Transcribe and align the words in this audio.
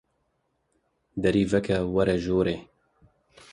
Derî 1.21 1.43
veke 1.51 1.77
û 1.87 1.89
were 1.95 2.15
jorê 2.25 2.57